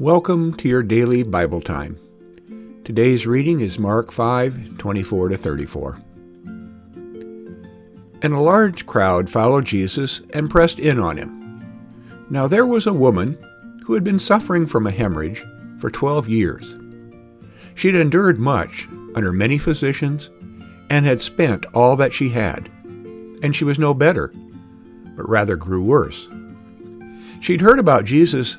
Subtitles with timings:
[0.00, 1.98] Welcome to your daily Bible time.
[2.84, 5.98] Today's reading is Mark 5 24 to 34.
[6.94, 12.28] And a large crowd followed Jesus and pressed in on him.
[12.30, 13.36] Now there was a woman
[13.84, 15.44] who had been suffering from a hemorrhage
[15.80, 16.76] for 12 years.
[17.74, 18.86] She had endured much
[19.16, 20.30] under many physicians
[20.90, 22.68] and had spent all that she had,
[23.42, 24.32] and she was no better,
[25.16, 26.28] but rather grew worse.
[27.40, 28.58] She'd heard about Jesus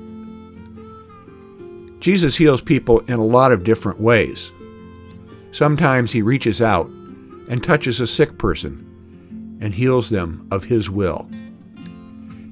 [2.01, 4.51] Jesus heals people in a lot of different ways.
[5.51, 6.87] Sometimes he reaches out
[7.47, 11.29] and touches a sick person and heals them of his will.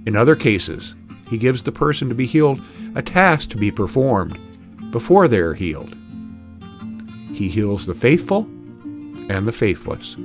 [0.05, 0.95] In other cases,
[1.29, 2.61] he gives the person to be healed
[2.93, 4.37] a task to be performed
[4.91, 5.95] before they are healed.
[7.33, 8.41] He heals the faithful
[9.29, 10.15] and the faithless.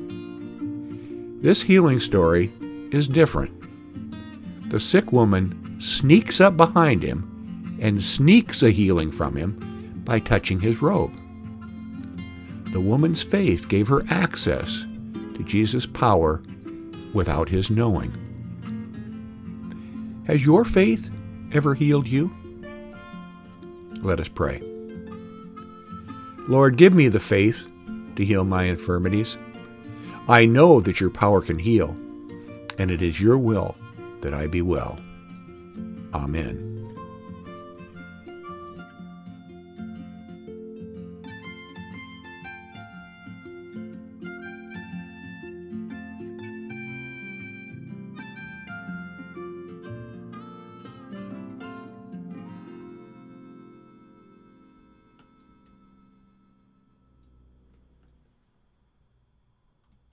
[1.43, 2.53] This healing story
[2.91, 3.53] is different.
[4.71, 7.34] The sick woman sneaks up behind him
[7.85, 11.15] and sneaks a healing from him by touching his robe.
[12.73, 14.87] The woman's faith gave her access
[15.35, 16.43] to Jesus' power
[17.13, 18.11] without his knowing.
[20.27, 21.11] Has your faith
[21.53, 22.35] ever healed you?
[24.01, 24.63] Let us pray.
[26.49, 27.71] Lord, give me the faith
[28.17, 29.37] to heal my infirmities.
[30.27, 31.91] I know that your power can heal,
[32.79, 33.77] and it is your will
[34.23, 34.99] that I be well.
[36.15, 36.74] Amen.